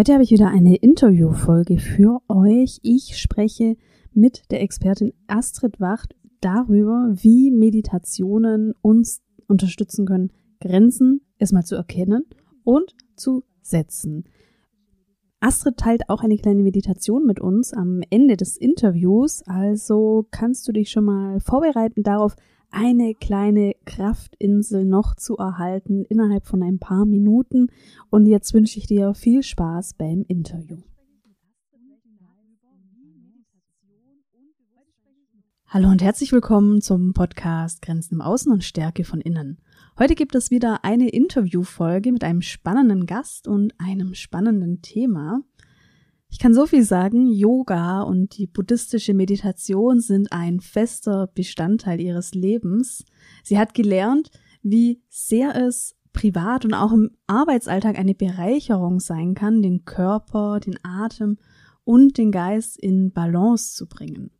[0.00, 2.78] Heute habe ich wieder eine Interviewfolge für euch.
[2.80, 3.76] Ich spreche
[4.14, 12.24] mit der Expertin Astrid Wacht darüber, wie Meditationen uns unterstützen können, Grenzen erstmal zu erkennen
[12.64, 14.24] und zu setzen.
[15.40, 20.72] Astrid teilt auch eine kleine Meditation mit uns am Ende des Interviews, also kannst du
[20.72, 22.36] dich schon mal vorbereiten darauf,
[22.70, 27.68] eine kleine Kraftinsel noch zu erhalten innerhalb von ein paar Minuten.
[28.10, 30.78] Und jetzt wünsche ich dir viel Spaß beim Interview.
[35.66, 39.60] Hallo und herzlich willkommen zum Podcast Grenzen im Außen und Stärke von Innen.
[39.98, 45.42] Heute gibt es wieder eine Interviewfolge mit einem spannenden Gast und einem spannenden Thema.
[46.30, 52.34] Ich kann so viel sagen, Yoga und die buddhistische Meditation sind ein fester Bestandteil ihres
[52.34, 53.04] Lebens.
[53.42, 54.30] Sie hat gelernt,
[54.62, 60.78] wie sehr es privat und auch im Arbeitsalltag eine Bereicherung sein kann, den Körper, den
[60.82, 61.38] Atem
[61.84, 64.30] und den Geist in Balance zu bringen.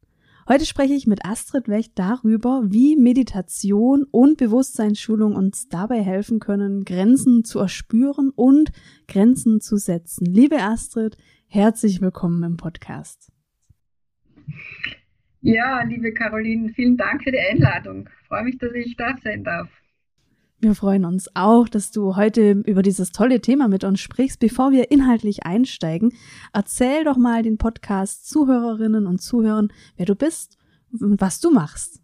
[0.49, 6.85] Heute spreche ich mit Astrid Wecht darüber, wie Meditation und Bewusstseinsschulung uns dabei helfen können,
[6.85, 8.73] Grenzen zu erspüren und
[9.07, 10.27] Grenzen zu setzen.
[10.27, 11.17] Liebe Astrid,
[11.53, 13.33] Herzlich willkommen im Podcast.
[15.41, 18.09] Ja, liebe Caroline, vielen Dank für die Einladung.
[18.09, 19.69] Ich freue mich, dass ich da sein darf.
[20.61, 24.39] Wir freuen uns auch, dass du heute über dieses tolle Thema mit uns sprichst.
[24.39, 26.13] Bevor wir inhaltlich einsteigen,
[26.53, 30.57] erzähl doch mal den Podcast Zuhörerinnen und Zuhörern, wer du bist
[30.93, 32.01] und was du machst.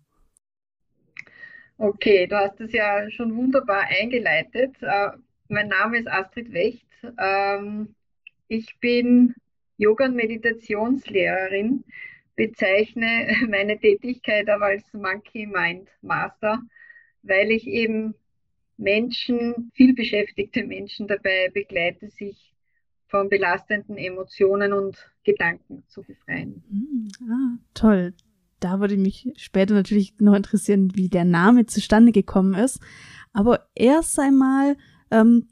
[1.78, 4.74] Okay, du hast es ja schon wunderbar eingeleitet.
[4.80, 5.10] Äh,
[5.46, 6.88] mein Name ist Astrid Wecht.
[7.16, 7.94] Ähm,
[8.48, 9.34] ich bin
[9.76, 11.84] Yoga- und Meditationslehrerin,
[12.36, 16.62] bezeichne meine Tätigkeit aber als Monkey Mind Master,
[17.22, 18.14] weil ich eben
[18.76, 22.52] Menschen, viel beschäftigte Menschen dabei begleite, sich
[23.08, 26.62] von belastenden Emotionen und Gedanken zu befreien.
[26.68, 28.14] Hm, ah, toll.
[28.60, 32.80] Da würde mich später natürlich noch interessieren, wie der Name zustande gekommen ist.
[33.32, 34.76] Aber erst einmal,
[35.10, 35.46] ähm,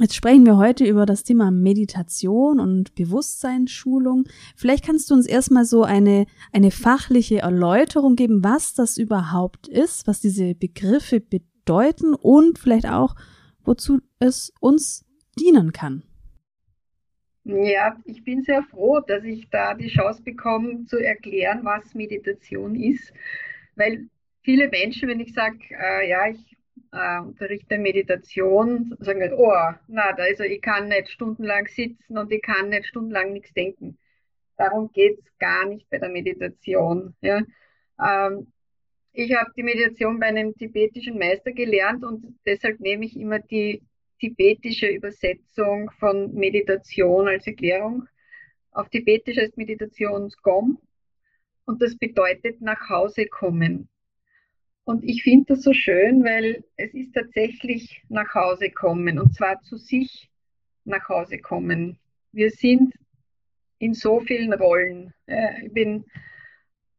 [0.00, 4.24] Jetzt sprechen wir heute über das Thema Meditation und Bewusstseinsschulung.
[4.56, 10.08] Vielleicht kannst du uns erstmal so eine, eine fachliche Erläuterung geben, was das überhaupt ist,
[10.08, 13.14] was diese Begriffe bedeuten und vielleicht auch,
[13.62, 15.04] wozu es uns
[15.38, 16.02] dienen kann.
[17.44, 22.74] Ja, ich bin sehr froh, dass ich da die Chance bekomme zu erklären, was Meditation
[22.74, 23.12] ist,
[23.76, 24.08] weil
[24.42, 26.56] viele Menschen, wenn ich sage, äh, ja, ich
[26.94, 29.52] äh, unterrichte Meditation, sagen halt, oh,
[29.88, 33.98] na, also ich kann nicht stundenlang sitzen und ich kann nicht stundenlang nichts denken.
[34.56, 37.14] Darum geht es gar nicht bei der Meditation.
[37.20, 37.42] Ja.
[38.00, 38.52] Ähm,
[39.12, 43.82] ich habe die Meditation bei einem tibetischen Meister gelernt und deshalb nehme ich immer die
[44.20, 48.08] tibetische Übersetzung von Meditation als Erklärung.
[48.70, 50.78] Auf Tibetisch heißt Meditation Gom
[51.64, 53.88] und das bedeutet nach Hause kommen.
[54.84, 59.60] Und ich finde das so schön, weil es ist tatsächlich nach Hause kommen und zwar
[59.62, 60.28] zu sich
[60.84, 61.98] nach Hause kommen.
[62.32, 62.94] Wir sind
[63.78, 65.14] in so vielen Rollen.
[65.62, 66.04] Ich bin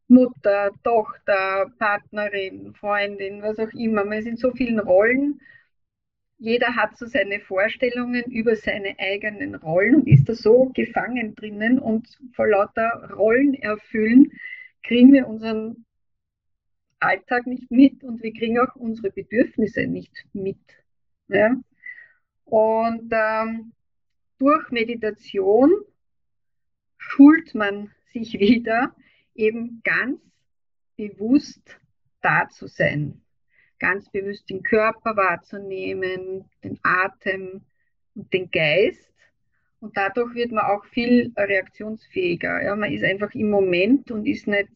[0.08, 4.04] Mutter, Tochter, Partnerin, Freundin, was auch immer.
[4.04, 5.40] Man ist in so vielen Rollen.
[6.38, 11.78] Jeder hat so seine Vorstellungen über seine eigenen Rollen und ist da so gefangen drinnen
[11.78, 14.32] und vor lauter Rollen erfüllen,
[14.82, 15.86] kriegen wir unseren
[17.00, 20.58] Alltag nicht mit und wir kriegen auch unsere Bedürfnisse nicht mit.
[21.28, 21.56] Ja?
[22.44, 23.72] Und ähm,
[24.38, 25.70] durch Meditation
[26.96, 28.94] schult man sich wieder,
[29.34, 30.20] eben ganz
[30.96, 31.78] bewusst
[32.22, 33.20] da zu sein,
[33.78, 37.62] ganz bewusst den Körper wahrzunehmen, den Atem
[38.14, 39.12] und den Geist.
[39.80, 42.62] Und dadurch wird man auch viel reaktionsfähiger.
[42.62, 42.74] Ja?
[42.74, 44.70] Man ist einfach im Moment und ist nicht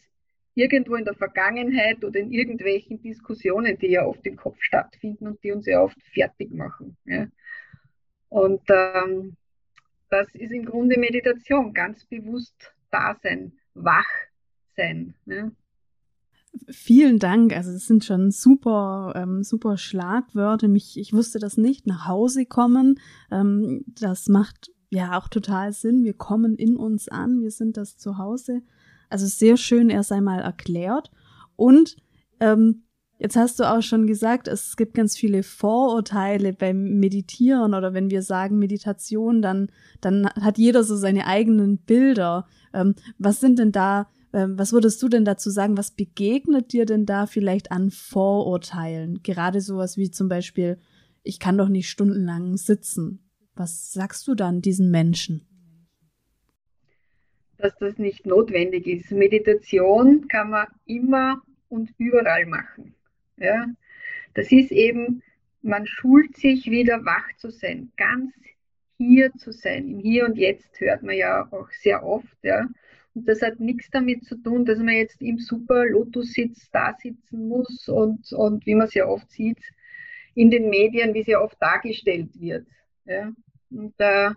[0.55, 5.43] irgendwo in der Vergangenheit oder in irgendwelchen Diskussionen, die ja oft im Kopf stattfinden und
[5.43, 6.97] die uns ja oft fertig machen.
[7.05, 7.27] Ja.
[8.29, 9.37] Und ähm,
[10.09, 14.09] das ist im Grunde Meditation, ganz bewusst da sein, wach
[14.77, 15.15] sein.
[15.27, 15.51] Ja.
[16.69, 17.55] Vielen Dank.
[17.55, 20.67] Also es sind schon super, ähm, super Schlagwörter.
[20.69, 21.87] Mich, ich wusste das nicht.
[21.87, 22.99] Nach Hause kommen,
[23.31, 26.03] ähm, das macht ja auch total Sinn.
[26.05, 27.41] Wir kommen in uns an.
[27.41, 28.63] Wir sind das Zuhause.
[29.11, 31.11] Also sehr schön erst einmal erklärt.
[31.57, 31.97] Und
[32.41, 32.85] ähm,
[33.19, 38.11] jetzt hast du auch schon gesagt, es gibt ganz viele Vorurteile beim Meditieren oder wenn
[38.11, 39.71] wir sagen Meditation, dann,
[40.01, 42.47] dann hat jeder so seine eigenen Bilder.
[42.73, 45.77] Ähm, was sind denn da, ähm, was würdest du denn dazu sagen?
[45.77, 49.23] Was begegnet dir denn da vielleicht an Vorurteilen?
[49.23, 50.79] Gerade sowas wie zum Beispiel,
[51.23, 53.29] ich kann doch nicht stundenlang sitzen.
[53.55, 55.50] Was sagst du dann diesen Menschen?
[57.61, 59.11] Dass das nicht notwendig ist.
[59.13, 62.95] Meditation kann man immer und überall machen.
[63.37, 63.67] Ja?
[64.35, 65.23] Das ist eben,
[65.63, 68.33] man schult sich wieder wach zu sein, ganz
[68.99, 69.89] hier zu sein.
[69.89, 72.37] Im Hier und Jetzt hört man ja auch sehr oft.
[72.43, 72.69] Ja?
[73.15, 77.49] Und das hat nichts damit zu tun, dass man jetzt im super Lotus-Sitz da sitzen
[77.49, 79.59] muss und, und wie man es ja oft sieht
[80.35, 82.67] in den Medien, wie es ja oft dargestellt wird.
[83.05, 83.33] Ja?
[83.71, 84.31] Und äh,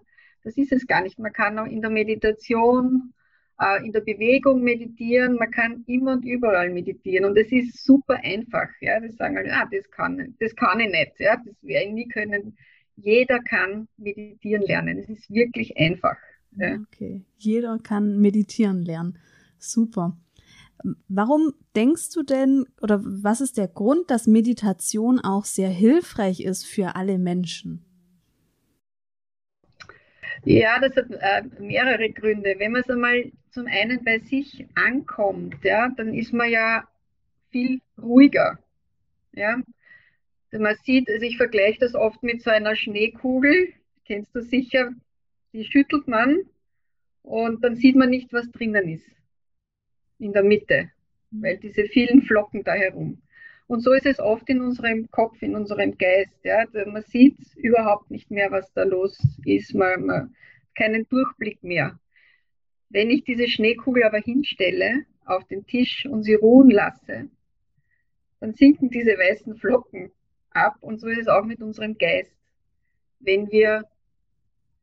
[0.43, 1.19] das ist es gar nicht.
[1.19, 3.13] Man kann auch in der Meditation,
[3.59, 7.25] äh, in der Bewegung meditieren, man kann immer und überall meditieren.
[7.25, 8.69] Und es ist super einfach.
[8.81, 8.99] Ja?
[8.99, 11.19] Das sagen alle, ah, das kann, das kann ich nicht.
[11.19, 11.37] Ja?
[11.37, 12.57] Das werde ich nie können.
[12.95, 14.99] Jeder kann meditieren lernen.
[14.99, 16.17] Es ist wirklich einfach.
[16.55, 16.77] Ja.
[16.87, 19.17] Okay, jeder kann meditieren lernen.
[19.57, 20.15] Super.
[21.07, 26.65] Warum denkst du denn oder was ist der Grund, dass Meditation auch sehr hilfreich ist
[26.65, 27.85] für alle Menschen?
[30.45, 32.55] Ja, das hat äh, mehrere Gründe.
[32.57, 36.87] Wenn man es einmal zum einen bei sich ankommt, ja, dann ist man ja
[37.51, 38.59] viel ruhiger.
[39.31, 39.61] Ja.
[40.51, 43.73] Man sieht, also ich vergleiche das oft mit so einer Schneekugel,
[44.05, 44.93] kennst du sicher,
[45.53, 46.41] die schüttelt man
[47.23, 49.09] und dann sieht man nicht, was drinnen ist.
[50.19, 50.91] In der Mitte,
[51.31, 53.21] weil diese vielen Flocken da herum.
[53.68, 56.38] Und so ist es oft in unserem Kopf, in unserem Geist.
[56.44, 56.65] Ja.
[56.86, 59.74] Man sieht überhaupt nicht mehr, was da los ist.
[59.74, 60.36] Man, man
[60.75, 62.00] keinen Durchblick mehr.
[62.89, 67.30] Wenn ich diese Schneekugel aber hinstelle auf den Tisch und sie ruhen lasse,
[68.39, 70.12] dann sinken diese weißen Flocken
[70.51, 70.75] ab.
[70.81, 72.36] Und so ist es auch mit unserem Geist.
[73.19, 73.86] Wenn wir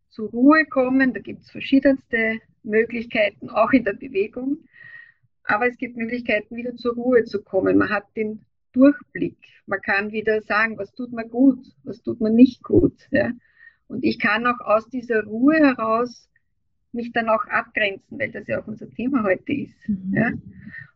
[0.09, 4.59] zur Ruhe kommen, da gibt es verschiedenste Möglichkeiten, auch in der Bewegung.
[5.44, 7.77] Aber es gibt Möglichkeiten, wieder zur Ruhe zu kommen.
[7.79, 9.37] Man hat den Durchblick.
[9.67, 13.08] Man kann wieder sagen, was tut man gut, was tut man nicht gut.
[13.11, 13.31] Ja?
[13.88, 16.28] Und ich kann auch aus dieser Ruhe heraus
[16.93, 19.88] mich dann auch abgrenzen, weil das ja auch unser Thema heute ist.
[19.88, 20.14] Mhm.
[20.14, 20.31] Ja?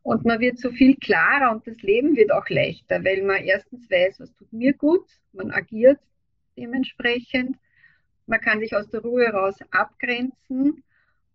[0.03, 3.91] Und man wird so viel klarer und das Leben wird auch leichter, weil man erstens
[3.91, 6.01] weiß, was tut mir gut, man agiert
[6.57, 7.57] dementsprechend,
[8.27, 10.83] man kann sich aus der Ruhe heraus abgrenzen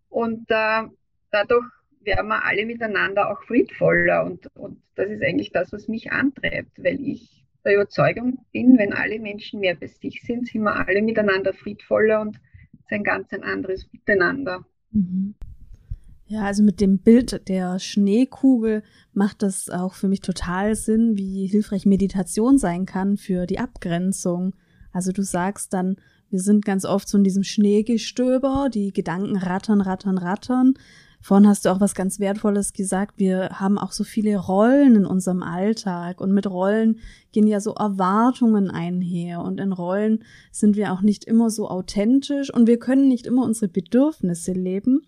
[0.08, 0.82] und äh,
[1.30, 1.66] dadurch
[2.00, 4.24] werden wir alle miteinander auch friedvoller.
[4.24, 8.92] Und, und das ist eigentlich das, was mich antreibt, weil ich der Überzeugung bin, wenn
[8.92, 12.36] alle Menschen mehr bei sich sind, sind wir alle miteinander friedvoller und
[12.86, 14.64] es ein ganz ein anderes Miteinander.
[14.92, 15.34] Mhm.
[16.26, 21.46] Ja, also mit dem Bild der Schneekugel macht das auch für mich total Sinn, wie
[21.46, 24.54] hilfreich Meditation sein kann für die Abgrenzung.
[24.92, 25.96] Also du sagst dann,
[26.30, 30.74] wir sind ganz oft so in diesem Schneegestöber, die Gedanken rattern, rattern, rattern.
[31.20, 33.18] Vorhin hast du auch was ganz Wertvolles gesagt.
[33.18, 36.98] Wir haben auch so viele Rollen in unserem Alltag und mit Rollen
[37.32, 42.52] gehen ja so Erwartungen einher und in Rollen sind wir auch nicht immer so authentisch
[42.52, 45.02] und wir können nicht immer unsere Bedürfnisse leben.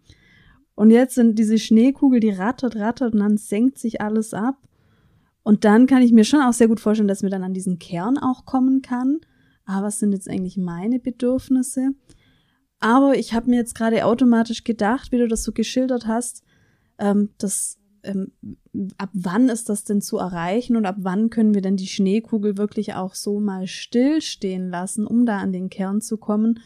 [0.75, 4.57] Und jetzt sind diese Schneekugel, die rattert, rattert und dann senkt sich alles ab.
[5.43, 7.79] Und dann kann ich mir schon auch sehr gut vorstellen, dass mir dann an diesen
[7.79, 9.21] Kern auch kommen kann
[9.65, 11.95] ah, was sind jetzt eigentlich meine Bedürfnisse?
[12.83, 16.43] Aber ich habe mir jetzt gerade automatisch gedacht, wie du das so geschildert hast,
[16.99, 18.33] ähm, dass ähm,
[18.99, 22.59] ab wann ist das denn zu erreichen und ab wann können wir denn die Schneekugel
[22.59, 26.59] wirklich auch so mal stillstehen lassen, um da an den Kern zu kommen?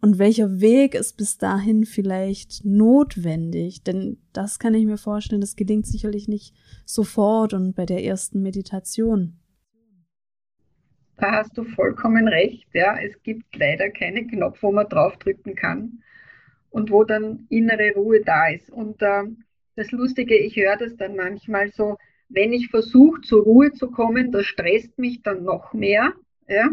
[0.00, 3.82] Und welcher Weg ist bis dahin vielleicht notwendig?
[3.82, 8.42] Denn das kann ich mir vorstellen, das gelingt sicherlich nicht sofort und bei der ersten
[8.42, 9.40] Meditation.
[11.18, 12.68] Da hast du vollkommen recht.
[12.72, 12.96] Ja.
[12.98, 16.02] Es gibt leider keinen Knopf, wo man draufdrücken kann
[16.70, 18.70] und wo dann innere Ruhe da ist.
[18.70, 19.24] Und äh,
[19.74, 21.96] das Lustige, ich höre das dann manchmal so,
[22.28, 26.12] wenn ich versuche, zur Ruhe zu kommen, das stresst mich dann noch mehr,
[26.46, 26.68] ja,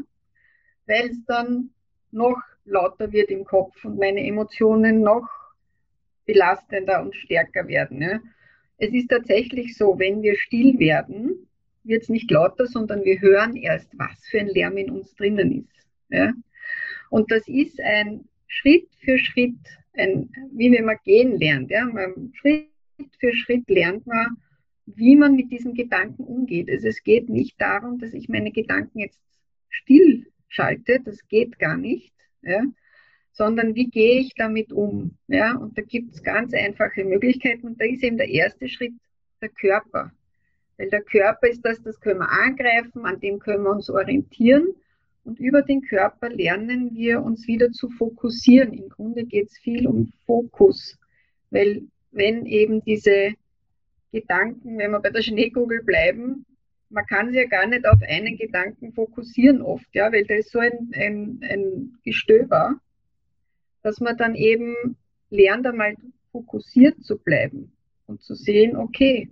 [0.86, 1.70] weil es dann
[2.12, 5.28] noch lauter wird im Kopf und meine Emotionen noch
[6.26, 8.02] belastender und stärker werden.
[8.02, 8.20] Ja.
[8.78, 11.48] Es ist tatsächlich so, wenn wir still werden,
[11.86, 15.64] wird es nicht lauter, sondern wir hören erst, was für ein Lärm in uns drinnen
[15.64, 15.88] ist.
[16.10, 16.34] Ja?
[17.10, 19.58] Und das ist ein Schritt für Schritt,
[19.94, 21.72] ein, wie wenn man gehen lernt.
[21.72, 21.86] Ja?
[21.86, 22.70] Man, Schritt
[23.20, 24.38] für Schritt lernt man,
[24.86, 26.70] wie man mit diesen Gedanken umgeht.
[26.70, 29.20] Also es geht nicht darum, dass ich meine Gedanken jetzt
[29.70, 32.64] still schalte, das geht gar nicht, ja?
[33.32, 35.18] sondern wie gehe ich damit um?
[35.28, 35.56] Ja?
[35.56, 38.94] Und da gibt es ganz einfache Möglichkeiten und da ist eben der erste Schritt
[39.42, 40.12] der Körper.
[40.78, 44.68] Weil der Körper ist das, das können wir angreifen, an dem können wir uns orientieren.
[45.24, 48.74] Und über den Körper lernen wir uns wieder zu fokussieren.
[48.74, 50.98] Im Grunde geht es viel um Fokus.
[51.50, 53.34] Weil wenn eben diese
[54.12, 56.46] Gedanken, wenn wir bei der Schneekugel bleiben,
[56.90, 60.52] man kann sich ja gar nicht auf einen Gedanken fokussieren oft, ja, weil da ist
[60.52, 62.80] so ein, ein, ein Gestöber,
[63.82, 64.96] dass man dann eben
[65.30, 65.96] lernt einmal
[66.32, 67.72] fokussiert zu bleiben
[68.08, 69.30] und zu sehen, okay,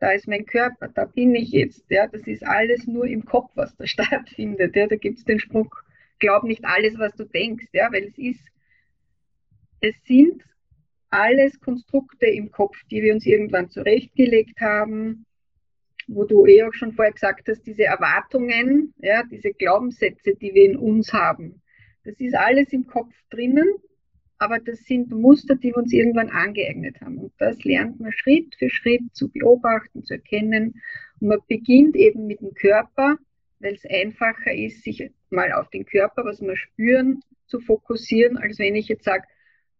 [0.00, 1.84] da ist mein Körper, da bin ich jetzt.
[1.90, 4.76] Ja, das ist alles nur im Kopf, was da stattfindet.
[4.76, 5.70] Ja, da gibt es den Spruch,
[6.18, 8.44] glaub nicht alles, was du denkst, ja, weil es ist,
[9.80, 10.42] es sind
[11.10, 15.24] alles Konstrukte im Kopf, die wir uns irgendwann zurechtgelegt haben,
[16.06, 20.64] wo du eh auch schon vorher gesagt hast, diese Erwartungen, ja, diese Glaubenssätze, die wir
[20.64, 21.62] in uns haben.
[22.04, 23.68] Das ist alles im Kopf drinnen
[24.38, 27.18] aber das sind Muster, die wir uns irgendwann angeeignet haben.
[27.18, 30.80] Und das lernt man Schritt für Schritt zu beobachten, zu erkennen.
[31.20, 33.18] Und man beginnt eben mit dem Körper,
[33.58, 38.58] weil es einfacher ist, sich mal auf den Körper, was wir spüren, zu fokussieren, als
[38.58, 39.24] wenn ich jetzt sage,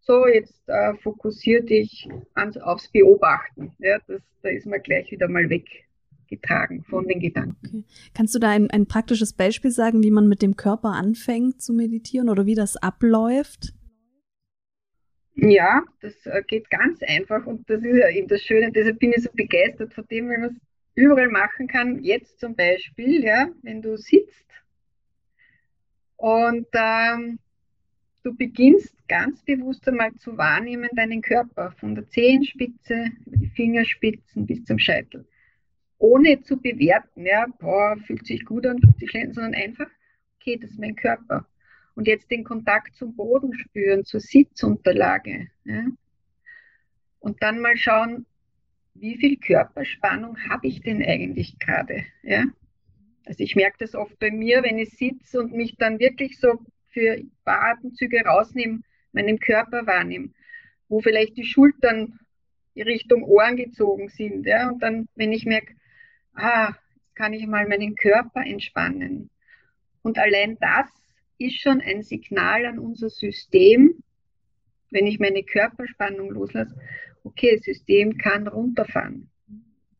[0.00, 3.72] so, jetzt äh, fokussier dich ans, aufs Beobachten.
[3.78, 7.66] Ja, das, da ist man gleich wieder mal weggetragen von den Gedanken.
[7.66, 7.84] Okay.
[8.14, 11.74] Kannst du da ein, ein praktisches Beispiel sagen, wie man mit dem Körper anfängt zu
[11.74, 13.74] meditieren oder wie das abläuft?
[15.40, 19.12] Ja, das äh, geht ganz einfach und das ist ja eben das Schöne, deshalb bin
[19.12, 20.60] ich so begeistert von dem, wenn man es
[20.96, 22.02] überall machen kann.
[22.02, 24.50] Jetzt zum Beispiel, ja, wenn du sitzt
[26.16, 27.38] und ähm,
[28.24, 34.44] du beginnst ganz bewusst einmal zu wahrnehmen deinen Körper von der Zehenspitze über die Fingerspitzen
[34.44, 35.24] bis zum Scheitel.
[35.98, 39.88] Ohne zu bewerten, ja, boah, fühlt sich gut an, fühlt sich schlecht, sondern einfach,
[40.40, 41.46] okay, das ist mein Körper
[41.98, 45.48] und jetzt den Kontakt zum Boden spüren, zur Sitzunterlage.
[45.64, 45.84] Ja?
[47.18, 48.24] Und dann mal schauen,
[48.94, 52.04] wie viel Körperspannung habe ich denn eigentlich gerade?
[52.22, 52.44] Ja?
[53.26, 56.60] Also ich merke das oft bei mir, wenn ich sitze und mich dann wirklich so
[56.90, 60.30] für ein paar Atemzüge rausnehme, meinen Körper wahrnehme,
[60.88, 62.20] wo vielleicht die Schultern
[62.76, 64.46] Richtung Ohren gezogen sind.
[64.46, 64.68] Ja?
[64.68, 65.74] Und dann, wenn ich merke,
[66.34, 66.74] ah,
[67.16, 69.30] kann ich mal meinen Körper entspannen.
[70.02, 70.88] Und allein das
[71.38, 74.02] ist schon ein Signal an unser System,
[74.90, 76.74] wenn ich meine Körperspannung loslasse,
[77.24, 79.28] okay, das System kann runterfahren.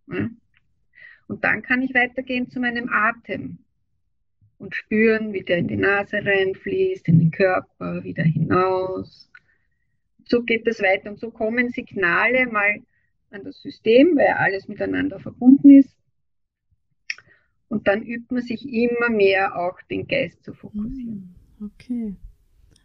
[0.07, 3.59] Und dann kann ich weitergehen zu meinem Atem
[4.59, 9.31] und spüren, wie der in die Nase reinfließt, in den Körper, wieder hinaus.
[10.25, 12.81] So geht es weiter und so kommen Signale mal
[13.31, 15.98] an das System, weil alles miteinander verbunden ist.
[17.89, 21.35] Dann übt man sich immer mehr auch den Geist zu fokussieren.
[21.59, 22.17] Hm, okay.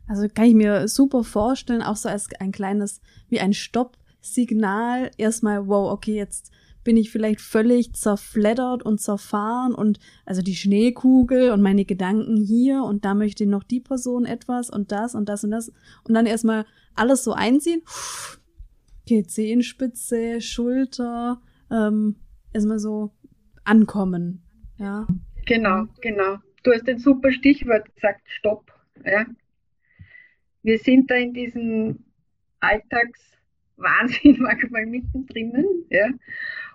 [0.08, 5.12] Also kann ich mir super vorstellen, auch so als ein kleines, wie ein Stoppsignal.
[5.18, 6.54] Erstmal, wow, okay, jetzt
[6.86, 12.84] bin ich vielleicht völlig zerfleddert und zerfahren und also die Schneekugel und meine Gedanken hier
[12.84, 15.70] und da möchte noch die Person etwas und das und das und das
[16.06, 17.82] und dann erstmal alles so einziehen.
[19.02, 22.16] Okay, Zehenspitze, Schulter, ähm,
[22.54, 23.12] erstmal so
[23.66, 24.44] ankommen.
[24.78, 25.08] Ja.
[25.46, 26.38] Genau, genau.
[26.64, 28.72] Du hast ein super Stichwort gesagt, Stopp.
[29.06, 29.26] Ja.
[30.62, 32.06] Wir sind da in diesem
[32.60, 35.86] Alltagswahnsinn manchmal mittendrin.
[35.90, 36.10] Ja.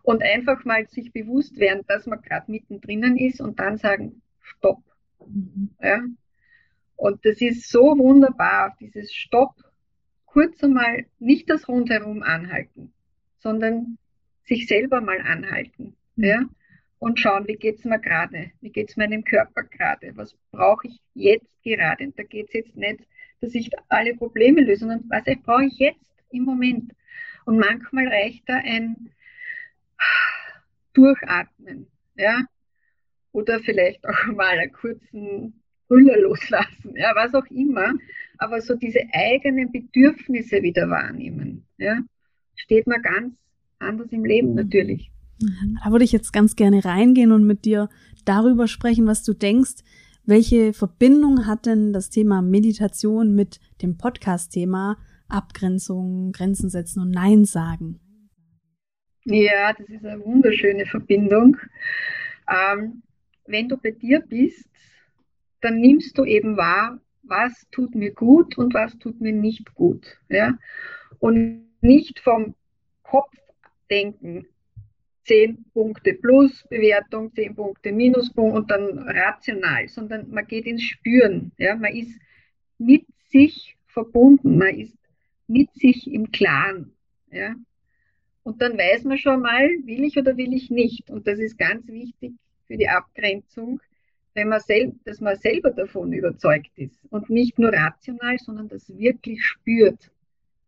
[0.02, 4.83] Und einfach mal sich bewusst werden, dass man gerade mittendrin ist und dann sagen, Stopp.
[5.26, 5.71] Mhm.
[5.81, 6.02] Ja.
[6.97, 9.55] Und das ist so wunderbar, dieses Stopp,
[10.26, 12.93] kurz einmal nicht das Rundherum anhalten,
[13.38, 13.99] sondern
[14.45, 15.97] sich selber mal anhalten.
[16.17, 16.25] Mhm.
[16.25, 16.49] Ja
[16.99, 20.88] und schauen, wie geht es mir gerade, wie geht es meinem Körper gerade, was brauche
[20.88, 22.05] ich jetzt gerade.
[22.05, 23.00] Und da geht es jetzt nicht,
[23.40, 26.00] dass ich alle Probleme löse, sondern was brauche ich jetzt
[26.31, 26.93] im Moment.
[27.45, 29.11] Und manchmal reicht da ein
[30.93, 31.87] Durchatmen,
[32.17, 32.43] ja,
[33.33, 37.95] oder vielleicht auch mal einen kurzen Brüller loslassen, ja, was auch immer,
[38.38, 41.99] aber so diese eigenen Bedürfnisse wieder wahrnehmen, ja,
[42.57, 43.35] steht mir ganz
[43.78, 45.11] anders im Leben natürlich.
[45.40, 45.78] Mhm.
[45.83, 47.88] Da würde ich jetzt ganz gerne reingehen und mit dir
[48.25, 49.83] darüber sprechen, was du denkst.
[50.25, 57.45] Welche Verbindung hat denn das Thema Meditation mit dem Podcast-Thema Abgrenzung, Grenzen setzen und Nein
[57.45, 58.00] sagen?
[59.25, 61.57] Ja, das ist eine wunderschöne Verbindung.
[62.49, 63.02] Ähm,
[63.47, 64.68] wenn du bei dir bist,
[65.61, 70.18] dann nimmst du eben wahr, was tut mir gut und was tut mir nicht gut.
[70.28, 70.59] Ja?
[71.18, 72.54] Und nicht vom
[73.02, 73.35] Kopf
[73.90, 74.47] denken,
[75.28, 81.52] 10 Punkte plus Bewertung, 10 Punkte Minuspunkt und dann rational, sondern man geht ins Spüren.
[81.58, 81.76] Ja?
[81.76, 82.18] Man ist
[82.78, 84.97] mit sich verbunden, man ist
[85.47, 86.92] mit sich im Klaren.
[87.30, 87.54] Ja?
[88.42, 91.11] Und dann weiß man schon mal, will ich oder will ich nicht.
[91.11, 92.32] Und das ist ganz wichtig
[92.66, 93.80] für die Abgrenzung,
[94.35, 98.88] wenn man sel dass man selber davon überzeugt ist und nicht nur rational, sondern das
[98.97, 100.11] wirklich spürt.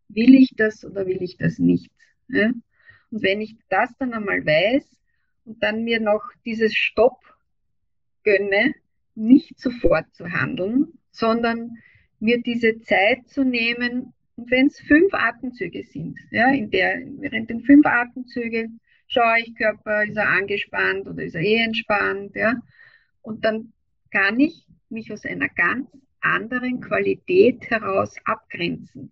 [0.09, 1.89] Will ich das oder will ich das nicht?
[2.27, 2.51] Ja?
[3.11, 4.85] Und wenn ich das dann einmal weiß
[5.45, 7.19] und dann mir noch dieses Stopp
[8.23, 8.73] gönne,
[9.15, 11.77] nicht sofort zu handeln, sondern
[12.19, 17.49] mir diese Zeit zu nehmen, Und wenn es fünf Atemzüge sind, ja, in der, während
[17.49, 22.55] den fünf Atemzügen schaue ich, Körper, ist er angespannt oder ist er eh entspannt, ja.
[23.21, 23.73] Und dann
[24.09, 25.89] kann ich mich aus einer ganz
[26.21, 29.11] anderen Qualität heraus abgrenzen.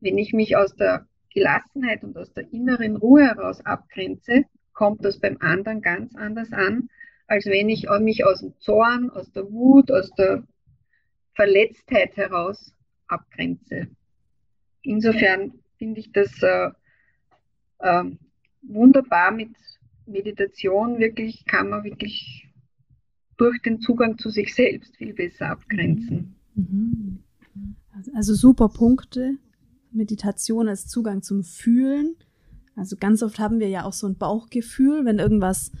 [0.00, 5.18] Wenn ich mich aus der Gelassenheit und aus der inneren Ruhe heraus abgrenze, kommt das
[5.20, 6.88] beim anderen ganz anders an,
[7.26, 10.44] als wenn ich mich aus dem Zorn, aus der Wut, aus der
[11.34, 12.72] Verletztheit heraus
[13.06, 13.88] abgrenze.
[14.80, 16.70] Insofern finde ich das äh,
[17.80, 18.04] äh,
[18.62, 19.50] wunderbar mit
[20.06, 20.98] Meditation.
[20.98, 22.48] Wirklich kann man wirklich
[23.36, 26.34] durch den Zugang zu sich selbst viel besser abgrenzen.
[26.54, 27.18] Mhm.
[28.14, 29.36] Also super Punkte.
[29.96, 32.16] Meditation als Zugang zum Fühlen.
[32.76, 35.72] Also ganz oft haben wir ja auch so ein Bauchgefühl, wenn irgendwas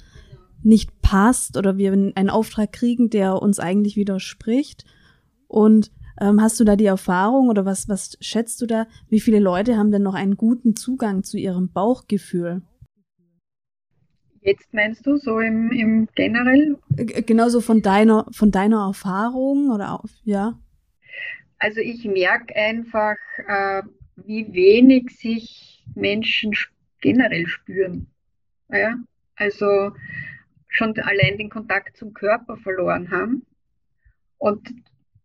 [0.62, 4.84] nicht passt oder wir einen Auftrag kriegen, der uns eigentlich widerspricht.
[5.46, 8.86] Und ähm, hast du da die Erfahrung oder was, was schätzt du da?
[9.08, 12.62] Wie viele Leute haben denn noch einen guten Zugang zu ihrem Bauchgefühl?
[14.40, 16.78] Jetzt meinst du so im, im generell?
[16.88, 20.58] Genauso von deiner, von deiner Erfahrung oder auch, ja?
[21.58, 23.82] Also ich merke einfach, äh,
[24.16, 26.52] wie wenig sich Menschen
[27.00, 28.06] generell spüren.
[28.70, 28.96] Ja?
[29.36, 29.92] Also
[30.68, 33.46] schon allein den Kontakt zum Körper verloren haben.
[34.38, 34.68] Und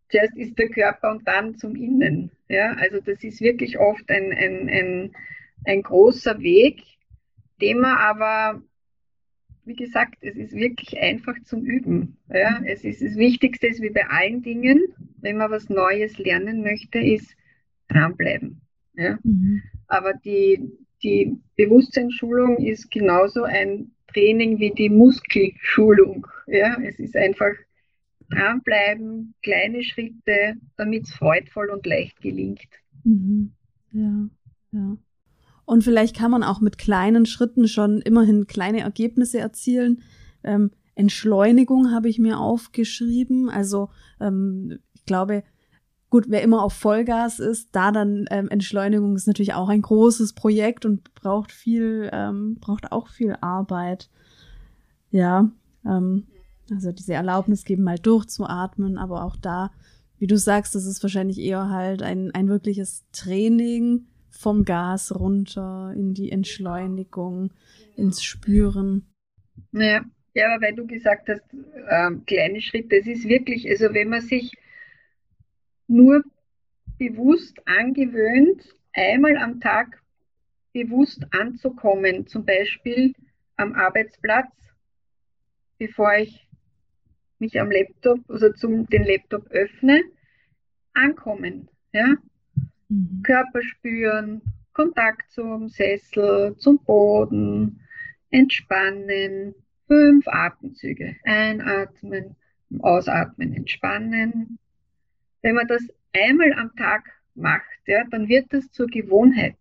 [0.09, 2.31] zuerst ist der Körper und dann zum Innen.
[2.47, 2.73] Ja?
[2.73, 5.15] Also das ist wirklich oft ein, ein, ein,
[5.65, 6.83] ein großer Weg,
[7.61, 8.61] den man aber,
[9.65, 12.17] wie gesagt, es ist wirklich einfach zum Üben.
[12.29, 12.61] Ja?
[12.65, 14.79] Es ist das Wichtigste ist wie bei allen Dingen,
[15.17, 17.35] wenn man was Neues lernen möchte, ist
[17.87, 18.60] dranbleiben.
[18.93, 19.19] Ja?
[19.23, 19.61] Mhm.
[19.87, 20.71] Aber die,
[21.03, 26.27] die Bewusstseinsschulung ist genauso ein Training wie die Muskelschulung.
[26.47, 26.77] Ja?
[26.81, 27.53] Es ist einfach
[28.29, 32.61] dranbleiben, kleine Schritte, damit es freudvoll und leicht gelingt.
[33.03, 33.51] Mhm.
[33.91, 34.29] Ja,
[34.71, 34.97] ja.
[35.65, 40.01] Und vielleicht kann man auch mit kleinen Schritten schon immerhin kleine Ergebnisse erzielen.
[40.43, 43.49] Ähm, Entschleunigung habe ich mir aufgeschrieben.
[43.49, 45.43] Also ähm, ich glaube,
[46.11, 50.33] gut, wer immer auf Vollgas ist, da dann ähm, Entschleunigung ist natürlich auch ein großes
[50.33, 54.09] Projekt und braucht viel, ähm, braucht auch viel Arbeit.
[55.09, 55.49] Ja,
[55.85, 56.27] ähm,
[56.69, 59.71] also diese Erlaubnis geben, mal durchzuatmen, aber auch da,
[60.19, 65.93] wie du sagst, das ist wahrscheinlich eher halt ein, ein wirkliches Training vom Gas runter
[65.95, 67.51] in die Entschleunigung,
[67.95, 69.05] ins Spüren.
[69.71, 71.43] Ja, ja aber weil du gesagt hast,
[71.89, 74.57] ähm, kleine Schritte, es ist wirklich, also wenn man sich
[75.91, 76.23] nur
[76.97, 80.01] bewusst angewöhnt, einmal am Tag
[80.73, 83.13] bewusst anzukommen, zum Beispiel
[83.57, 84.51] am Arbeitsplatz,
[85.77, 86.47] bevor ich
[87.39, 90.01] mich am Laptop, also zum den Laptop öffne,
[90.93, 91.67] ankommen.
[91.91, 92.15] Ja?
[92.87, 93.21] Mhm.
[93.23, 94.41] Körper spüren,
[94.73, 97.81] Kontakt zum Sessel, zum Boden,
[98.29, 99.53] entspannen,
[99.87, 101.17] fünf Atemzüge.
[101.25, 102.35] Einatmen,
[102.79, 104.57] ausatmen, entspannen.
[105.41, 105.81] Wenn man das
[106.13, 109.55] einmal am Tag macht, ja, dann wird das zur Gewohnheit.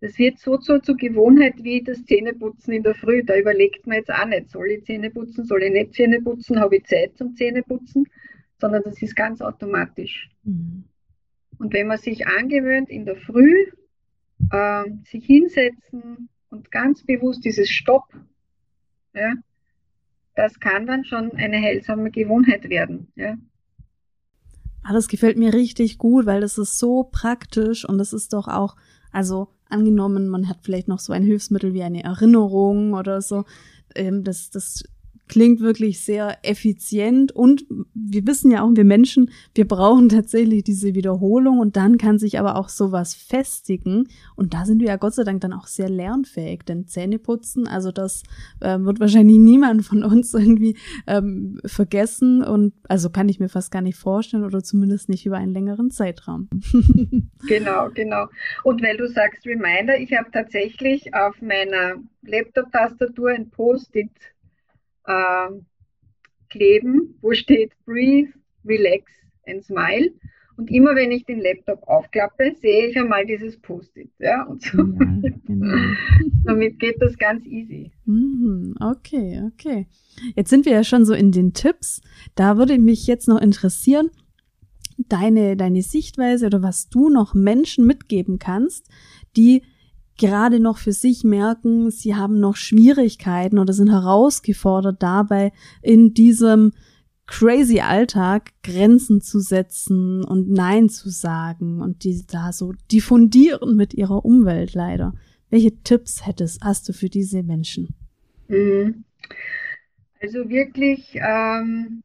[0.00, 3.22] Das wird so zur, zur Gewohnheit wie das Zähneputzen in der Früh.
[3.22, 6.58] Da überlegt man jetzt auch nicht, soll ich Zähne putzen, soll ich nicht Zähne putzen,
[6.58, 8.08] habe ich Zeit zum Zähneputzen,
[8.58, 10.30] sondern das ist ganz automatisch.
[10.44, 10.84] Mhm.
[11.58, 13.66] Und wenn man sich angewöhnt, in der Früh
[14.50, 18.04] äh, sich hinsetzen und ganz bewusst dieses Stopp,
[19.12, 19.34] ja,
[20.34, 23.12] das kann dann schon eine heilsame Gewohnheit werden.
[23.16, 23.36] Ja.
[24.82, 28.48] Ah, das gefällt mir richtig gut, weil das ist so praktisch und das ist doch
[28.48, 28.76] auch,
[29.12, 33.44] also angenommen, man hat vielleicht noch so ein Hilfsmittel wie eine Erinnerung oder so.
[33.94, 34.84] Ähm, das, das
[35.30, 37.64] klingt wirklich sehr effizient und
[37.94, 42.40] wir wissen ja auch, wir Menschen, wir brauchen tatsächlich diese Wiederholung und dann kann sich
[42.40, 45.88] aber auch sowas festigen und da sind wir ja Gott sei Dank dann auch sehr
[45.88, 48.24] lernfähig, denn Zähneputzen, also das
[48.60, 53.70] äh, wird wahrscheinlich niemand von uns irgendwie ähm, vergessen und also kann ich mir fast
[53.70, 56.50] gar nicht vorstellen oder zumindest nicht über einen längeren Zeitraum.
[57.46, 58.26] genau, genau.
[58.64, 64.10] Und weil du sagst Reminder, ich habe tatsächlich auf meiner Laptop-Tastatur ein Post-it
[65.10, 65.60] äh,
[66.48, 68.32] kleben, wo steht Breathe,
[68.64, 69.10] Relax
[69.46, 70.10] and Smile.
[70.56, 74.10] Und immer wenn ich den Laptop aufklappe, sehe ich einmal dieses Post-it.
[74.18, 74.76] Ja, und so.
[74.76, 75.76] Ja, genau.
[76.44, 77.90] Damit geht das ganz easy.
[78.04, 79.86] Mhm, okay, okay.
[80.36, 82.02] Jetzt sind wir ja schon so in den Tipps.
[82.34, 84.10] Da würde mich jetzt noch interessieren,
[85.08, 88.86] deine, deine Sichtweise oder was du noch Menschen mitgeben kannst,
[89.38, 89.62] die
[90.20, 95.50] gerade noch für sich merken, sie haben noch Schwierigkeiten oder sind herausgefordert dabei,
[95.82, 96.72] in diesem
[97.26, 103.94] crazy Alltag Grenzen zu setzen und Nein zu sagen und die da so diffundieren mit
[103.94, 105.14] ihrer Umwelt leider.
[105.48, 107.94] Welche Tipps hättest, hast du für diese Menschen?
[108.48, 109.04] Mhm.
[110.20, 112.02] Also wirklich, ähm,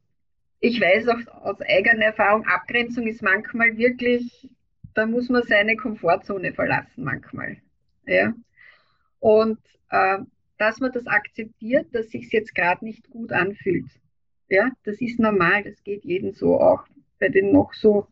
[0.62, 4.50] ich weiß auch aus eigener Erfahrung, Abgrenzung ist manchmal wirklich,
[4.94, 7.58] da muss man seine Komfortzone verlassen manchmal.
[8.06, 8.34] Ja.
[9.20, 10.20] Und äh,
[10.58, 13.90] dass man das akzeptiert, dass sich jetzt gerade nicht gut anfühlt.
[14.48, 16.86] Ja, das ist normal, das geht jedem so, auch
[17.20, 18.08] bei den noch so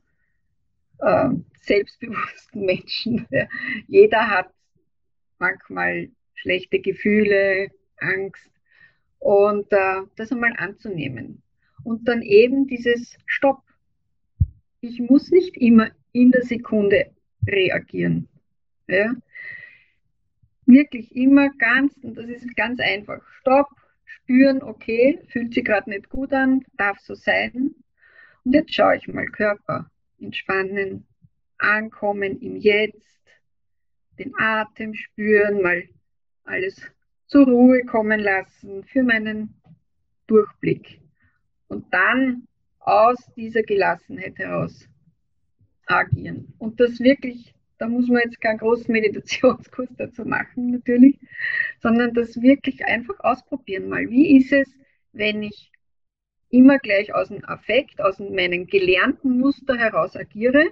[0.99, 1.29] äh,
[1.61, 3.27] selbstbewussten Menschen.
[3.29, 3.47] Ja.
[3.87, 4.51] Jeder hat
[5.39, 8.51] manchmal schlechte Gefühle, Angst
[9.19, 11.41] und äh, das einmal anzunehmen.
[11.83, 13.61] Und dann eben dieses Stopp.
[14.81, 17.11] Ich muss nicht immer in der Sekunde
[17.47, 18.27] reagieren.
[18.87, 19.15] Ja?
[20.65, 23.21] Wirklich immer ganz, und das ist ganz einfach.
[23.39, 23.67] Stopp,
[24.05, 27.75] spüren, okay, fühlt sich gerade nicht gut an, darf so sein.
[28.45, 31.05] Und jetzt schaue ich mal Körper entspannen,
[31.57, 33.21] ankommen im Jetzt,
[34.19, 35.83] den Atem spüren, mal
[36.45, 36.81] alles
[37.27, 39.55] zur Ruhe kommen lassen für meinen
[40.27, 40.99] Durchblick.
[41.67, 42.47] Und dann
[42.79, 44.87] aus dieser Gelassenheit heraus
[45.85, 46.53] agieren.
[46.59, 51.19] Und das wirklich, da muss man jetzt keinen großen Meditationskurs dazu machen, natürlich,
[51.81, 54.09] sondern das wirklich einfach ausprobieren mal.
[54.09, 54.73] Wie ist es,
[55.11, 55.69] wenn ich
[56.49, 60.69] immer gleich aus dem Affekt, aus meinem gelernten Muster heraus agiere?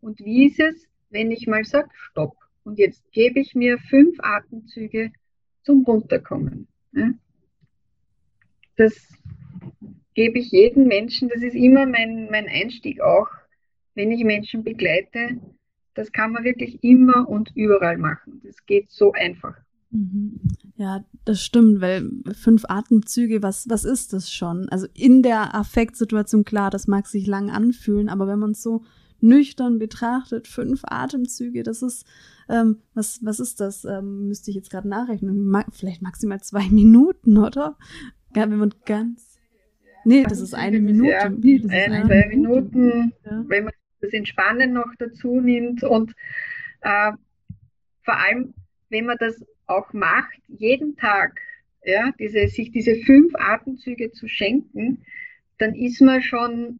[0.00, 2.36] Und wie ist es, wenn ich mal sage, stopp?
[2.62, 5.10] Und jetzt gebe ich mir fünf Atemzüge
[5.64, 6.68] zum Runterkommen.
[8.76, 8.94] Das
[10.14, 13.26] gebe ich jedem Menschen, das ist immer mein, mein Einstieg auch,
[13.96, 15.40] wenn ich Menschen begleite.
[15.94, 18.40] Das kann man wirklich immer und überall machen.
[18.44, 19.56] Das geht so einfach.
[19.90, 20.40] Mhm.
[20.76, 24.68] Ja, das stimmt, weil fünf Atemzüge, was, was ist das schon?
[24.70, 28.82] Also in der Affektsituation, klar, das mag sich lang anfühlen, aber wenn man es so
[29.20, 32.06] nüchtern betrachtet, fünf Atemzüge, das ist,
[32.48, 33.84] ähm, was, was ist das?
[33.84, 35.44] Ähm, müsste ich jetzt gerade nachrechnen.
[35.46, 37.76] Ma vielleicht maximal zwei Minuten, oder?
[38.34, 39.38] Ja, wenn man ganz.
[40.04, 41.10] Nee, das ist eine Minute.
[41.10, 43.44] Ja, nee, das ein, eine, zwei Minuten, ja.
[43.46, 46.12] wenn man das Entspannen noch dazu nimmt und
[46.82, 47.12] äh,
[48.04, 48.54] vor allem,
[48.90, 51.40] wenn man das auch macht, jeden Tag,
[51.84, 55.04] ja, diese, sich diese fünf Atemzüge zu schenken,
[55.58, 56.78] dann ist man schon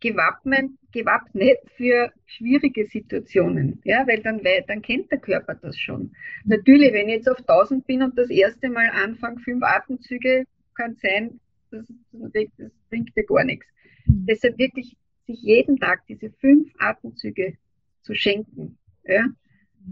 [0.00, 6.12] gewappnet, gewappnet für schwierige Situationen, ja, weil dann, dann kennt der Körper das schon.
[6.44, 10.96] Natürlich, wenn ich jetzt auf 1000 bin und das erste Mal anfange, fünf Atemzüge, kann
[10.96, 13.66] sein, das, das bringt dir gar nichts.
[14.06, 14.26] Mhm.
[14.26, 14.96] Deshalb wirklich
[15.26, 17.56] sich jeden Tag diese fünf Atemzüge
[18.02, 18.78] zu schenken.
[19.04, 19.26] Ja.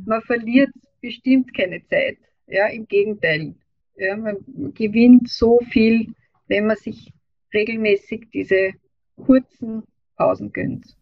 [0.07, 0.70] Man verliert
[1.01, 2.18] bestimmt keine Zeit.
[2.47, 3.55] Ja, im Gegenteil.
[3.97, 4.37] Ja, man
[4.75, 6.14] gewinnt so viel,
[6.49, 7.12] wenn man sich
[7.53, 8.73] regelmäßig diese
[9.16, 9.85] kurzen
[10.16, 10.97] Pausen gönnt.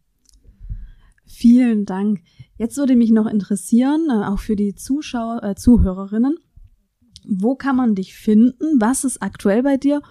[1.27, 2.21] Vielen Dank.
[2.59, 6.37] Jetzt würde mich noch interessieren, äh, auch für die Zuschauer, äh, Zuhörerinnen,
[7.25, 8.81] wo kann man dich finden?
[8.81, 10.03] Was ist aktuell bei dir?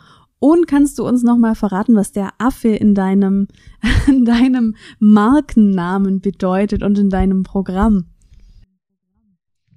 [0.44, 3.48] Und kannst du uns noch mal verraten, was der Affe in deinem,
[4.08, 8.08] in deinem Markennamen bedeutet und in deinem Programm?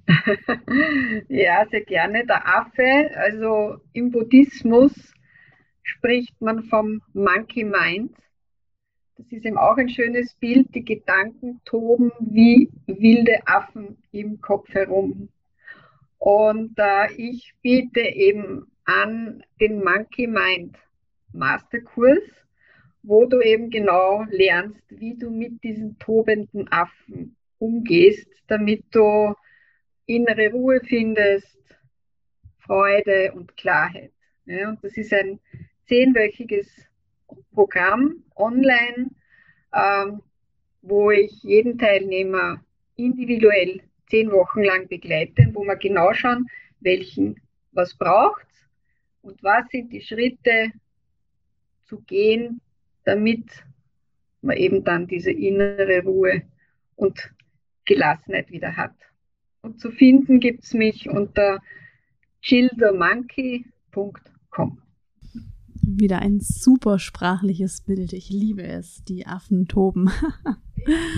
[1.29, 2.25] ja, sehr gerne.
[2.25, 4.91] Der Affe, also im Buddhismus
[5.83, 8.15] spricht man vom Monkey Mind.
[9.17, 10.73] Das ist eben auch ein schönes Bild.
[10.73, 15.29] Die Gedanken toben wie wilde Affen im Kopf herum.
[16.17, 20.77] Und äh, ich biete eben an den Monkey Mind
[21.33, 22.23] Masterkurs,
[23.03, 29.33] wo du eben genau lernst, wie du mit diesen tobenden Affen umgehst, damit du
[30.05, 31.57] innere Ruhe findest,
[32.59, 34.11] Freude und Klarheit.
[34.45, 35.39] Ja, und das ist ein
[35.87, 36.67] zehnwöchiges
[37.53, 39.09] Programm online,
[39.73, 40.21] ähm,
[40.81, 42.63] wo ich jeden Teilnehmer
[42.95, 46.47] individuell zehn Wochen lang begleite, wo wir genau schauen,
[46.79, 48.45] welchen, was braucht
[49.25, 50.71] und was sind die Schritte
[51.85, 52.61] zu gehen,
[53.03, 53.45] damit
[54.41, 56.43] man eben dann diese innere Ruhe
[56.95, 57.31] und
[57.85, 58.93] Gelassenheit wieder hat.
[59.61, 61.59] Und zu finden gibt es mich unter
[62.41, 64.81] chillthemonkey.com.
[65.81, 68.13] Wieder ein super sprachliches Bild.
[68.13, 69.03] Ich liebe es.
[69.05, 70.11] Die Affen toben.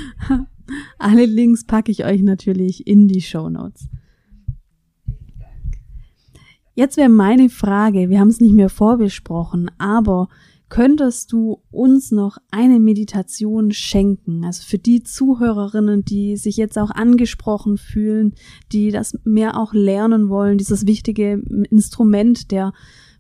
[0.98, 3.90] Alle Links packe ich euch natürlich in die Show Notes.
[6.78, 10.30] Jetzt wäre meine Frage, wir haben es nicht mehr vorbesprochen, aber
[10.70, 14.46] könntest du uns noch eine Meditation schenken?
[14.46, 18.36] Also für die Zuhörerinnen, die sich jetzt auch angesprochen fühlen,
[18.72, 22.74] die das mehr auch lernen wollen, dieses wichtige Instrument der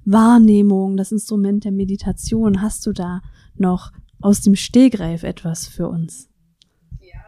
[0.06, 2.62] Wahrnehmung, das Instrument der Meditation.
[2.62, 3.24] Hast du da
[3.56, 3.92] noch
[4.22, 6.30] aus dem Stegreif etwas für uns?
[7.00, 7.26] Ja,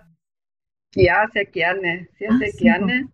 [0.93, 2.63] ja sehr gerne, sehr, Ach, sehr super.
[2.63, 3.09] gerne.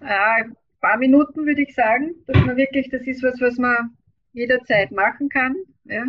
[0.00, 3.96] ein paar Minuten würde ich sagen, dass man wirklich, das ist was, was man
[4.32, 5.54] jederzeit machen kann.
[5.84, 6.04] Ja.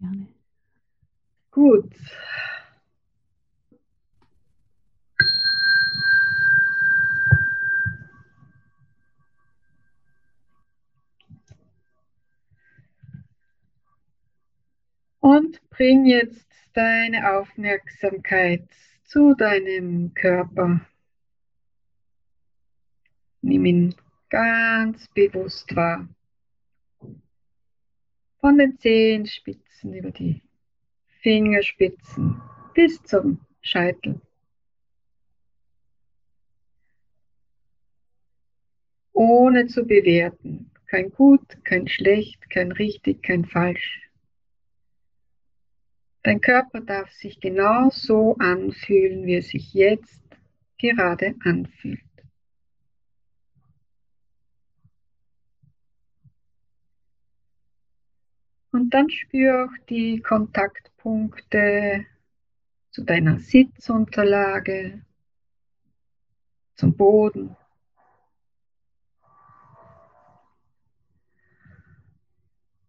[0.00, 0.26] Gerne.
[1.52, 1.90] Gut.
[15.20, 18.68] Und bring jetzt deine Aufmerksamkeit
[19.04, 20.80] zu deinem Körper.
[23.42, 23.94] Nimm ihn
[24.30, 26.08] ganz bewusst wahr.
[28.40, 30.42] Von den Zehenspitzen über die
[31.22, 32.40] Fingerspitzen
[32.74, 34.20] bis zum Scheitel.
[39.12, 40.70] Ohne zu bewerten.
[40.86, 44.08] Kein gut, kein schlecht, kein richtig, kein falsch.
[46.22, 50.22] Dein Körper darf sich genau so anfühlen, wie er sich jetzt
[50.78, 52.07] gerade anfühlt.
[58.78, 62.06] Und dann spür auch die Kontaktpunkte
[62.92, 65.02] zu deiner Sitzunterlage,
[66.76, 67.56] zum Boden.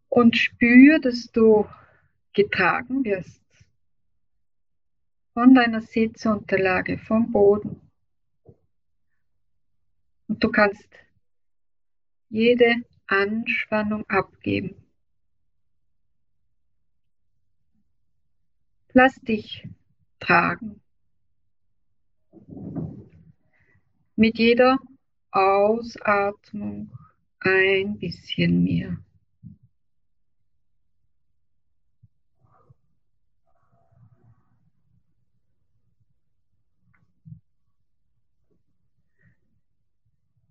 [0.10, 1.68] Und spür, dass du
[2.34, 3.42] getragen wirst
[5.34, 7.82] von deiner Sitzunterlage, vom Boden.
[10.28, 10.88] Und du kannst
[12.30, 12.76] jede
[13.08, 14.86] Anspannung abgeben.
[19.02, 19.66] Lass dich
[20.20, 20.82] tragen.
[24.18, 24.78] Mit jeder
[25.32, 26.92] Ausatmung
[27.40, 28.98] ein bisschen mehr.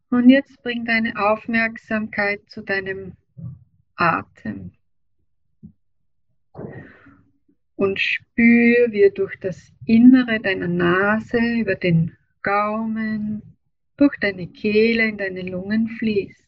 [0.09, 3.15] Und jetzt bring deine Aufmerksamkeit zu deinem
[3.95, 4.73] Atem.
[7.79, 13.57] Und spür, wie er durch das Innere deiner Nase, über den Gaumen,
[13.97, 16.45] durch deine Kehle in deine Lungen fließt.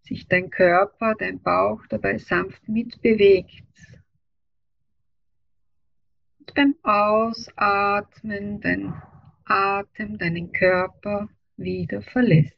[0.00, 3.66] Sich dein Körper, dein Bauch dabei sanft mitbewegt.
[6.38, 8.94] Und beim Ausatmen dein
[9.44, 12.56] Atem deinen Körper wieder verlässt.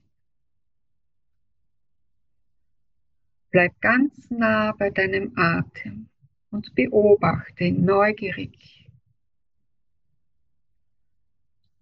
[3.50, 6.10] Bleib ganz nah bei deinem Atem
[6.52, 8.88] und beobachte neugierig,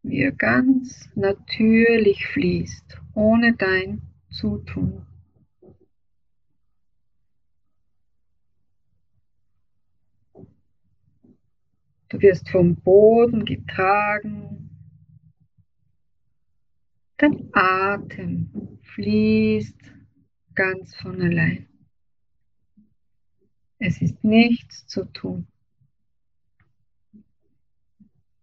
[0.02, 5.06] wie er ganz natürlich fließt, ohne dein Zutun.
[12.08, 14.70] Du wirst vom Boden getragen
[17.20, 19.76] Dein Atem fließt
[20.54, 21.69] ganz von allein.
[23.82, 25.46] Es ist nichts zu tun.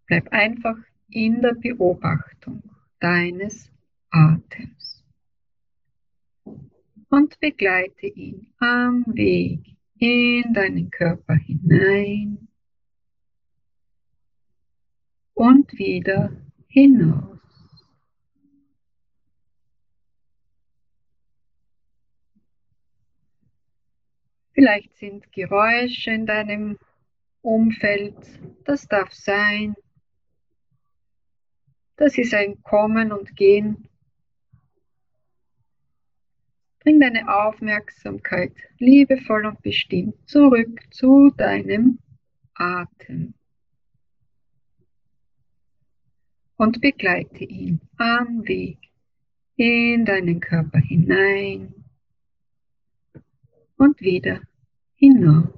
[0.06, 0.76] Bleib einfach
[1.10, 2.62] in der Beobachtung
[2.98, 3.70] deines
[4.10, 5.04] Atems
[7.08, 12.48] und begleite ihn am Weg in deinen Körper hinein
[15.34, 16.32] und wieder
[16.66, 17.37] hinaus.
[24.58, 26.80] Vielleicht sind Geräusche in deinem
[27.42, 28.16] Umfeld,
[28.64, 29.76] das darf sein.
[31.94, 33.88] Das ist ein Kommen und Gehen.
[36.80, 42.00] Bring deine Aufmerksamkeit liebevoll und bestimmt zurück zu deinem
[42.54, 43.34] Atem.
[46.56, 48.78] Und begleite ihn am Weg
[49.54, 51.77] in deinen Körper hinein
[53.78, 54.40] und wieder
[54.96, 55.48] hinaus.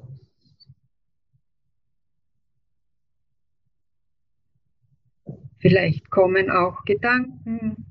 [5.58, 7.86] Vielleicht kommen auch Gedanken.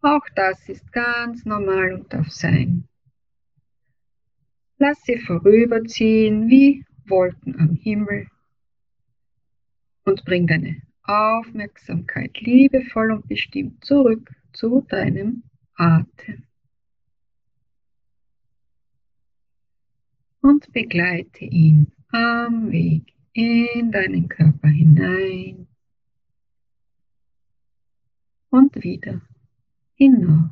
[0.00, 2.88] Auch das ist ganz normal und darf sein.
[4.78, 8.28] Lass sie vorüberziehen wie Wolken am Himmel
[10.04, 15.42] und bring deine Aufmerksamkeit liebevoll und bestimmt zurück zu deinem
[15.74, 16.47] Atem.
[20.40, 25.66] und begleite ihn am Weg in deinen Körper hinein
[28.50, 29.20] und wieder
[29.94, 30.50] hinaus.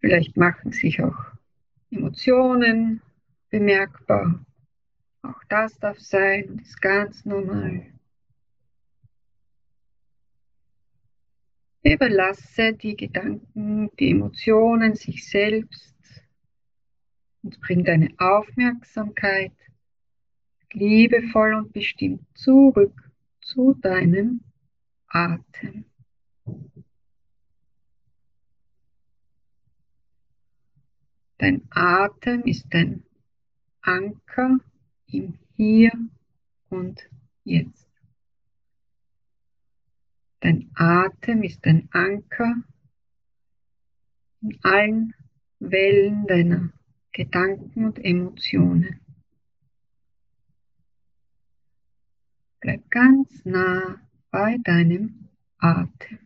[0.00, 1.18] Vielleicht machen sich auch
[1.90, 3.02] Emotionen
[3.50, 4.44] bemerkbar.
[5.22, 7.97] Auch das darf sein und ist ganz normal.
[11.82, 15.94] Überlasse die Gedanken, die Emotionen sich selbst
[17.42, 19.52] und bring deine Aufmerksamkeit
[20.72, 23.10] liebevoll und bestimmt zurück
[23.40, 24.40] zu deinem
[25.08, 25.84] Atem.
[31.38, 33.04] Dein Atem ist ein
[33.80, 34.58] Anker
[35.06, 35.92] im Hier
[36.68, 37.08] und
[37.44, 37.87] Jetzt.
[40.40, 42.62] Dein Atem ist ein Anker
[44.40, 45.14] in allen
[45.58, 46.72] Wellen deiner
[47.12, 49.00] Gedanken und Emotionen.
[52.60, 56.18] Bleib ganz nah bei deinem Atem.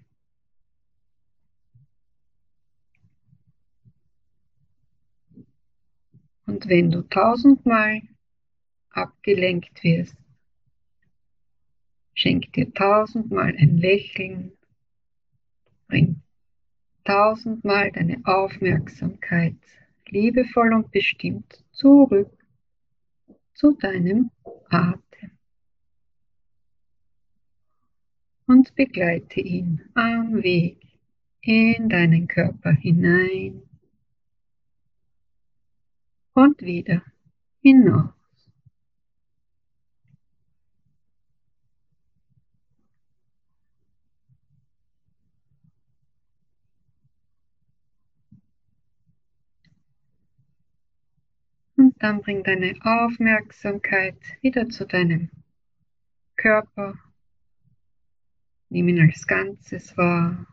[6.47, 8.03] Und wenn du tausendmal
[8.91, 10.22] abgelenkt wirst,
[12.23, 14.53] schenk dir tausendmal ein Lächeln,
[15.89, 16.23] bring
[17.05, 19.57] tausendmal deine Aufmerksamkeit
[20.07, 22.31] liebevoll und bestimmt zurück
[23.55, 24.31] zu deinem
[24.71, 25.33] Atem.
[28.47, 30.79] Und begleite ihn am Weg
[31.41, 33.63] in deinen Körper hinein
[36.35, 37.03] und wieder
[37.63, 38.22] hinaus.
[52.03, 55.31] Dann bring deine Aufmerksamkeit wieder zu deinem
[56.37, 56.99] Körper.
[58.69, 60.47] Nimm ihn als Ganzes wahr.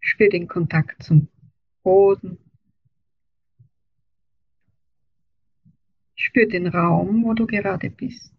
[0.00, 1.28] Spür den Kontakt zum
[1.82, 2.38] Boden.
[6.14, 8.32] Spür den Raum, wo du gerade bist.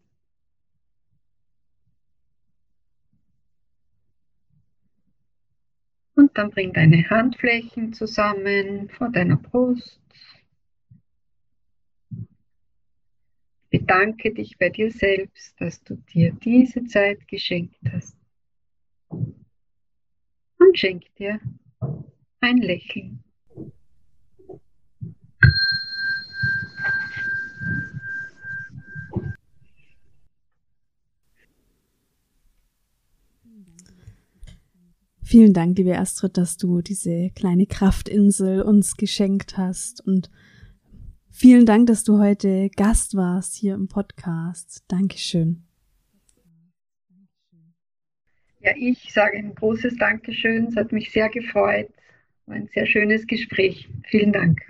[6.15, 10.01] Und dann bring deine Handflächen zusammen vor deiner Brust.
[13.71, 18.17] Bedanke dich bei dir selbst, dass du dir diese Zeit geschenkt hast.
[19.09, 21.39] Und schenk dir
[22.41, 23.23] ein Lächeln.
[35.23, 40.29] Vielen Dank, liebe Astrid, dass du diese kleine Kraftinsel uns geschenkt hast und
[41.31, 44.83] vielen Dank, dass du heute Gast warst hier im Podcast.
[44.87, 45.63] Dankeschön.
[48.59, 50.67] Ja, ich sage ein großes Dankeschön.
[50.67, 51.89] Es hat mich sehr gefreut.
[52.45, 53.89] War ein sehr schönes Gespräch.
[54.05, 54.61] Vielen Dank.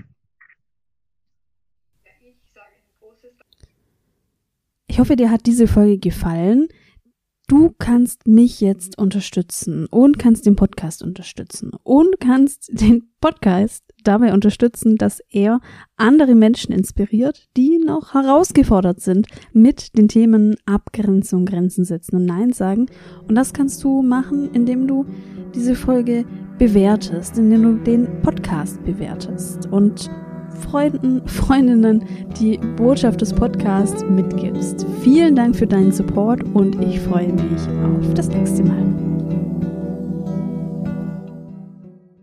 [4.88, 6.67] Ich hoffe, dir hat diese Folge gefallen.
[7.47, 14.34] Du kannst mich jetzt unterstützen und kannst den Podcast unterstützen und kannst den Podcast dabei
[14.34, 15.60] unterstützen, dass er
[15.98, 22.54] andere Menschen inspiriert, die noch herausgefordert sind mit den Themen Abgrenzung, Grenzen setzen und Nein
[22.54, 22.88] sagen.
[23.28, 25.06] Und das kannst du machen, indem du
[25.54, 26.26] diese Folge
[26.58, 30.10] bewertest, indem du den Podcast bewertest und
[30.62, 32.04] Freunden, Freundinnen
[32.40, 34.86] die Botschaft des Podcasts mitgibst.
[35.02, 39.11] Vielen Dank für deinen Support und ich freue mich auf das nächste Mal.